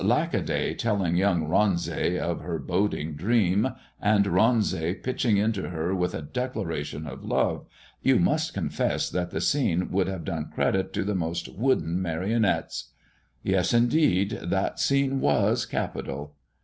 [0.03, 3.67] Lackaday telling young Ronsay of her boding dream,
[4.01, 7.67] and Ronsay pitching into her with a declaration of love
[8.01, 12.89] you must confess that the scene would have done credit to the most wooden marionettes."
[13.43, 14.39] "Yes, indeed!
[14.41, 16.33] That scene was capital!"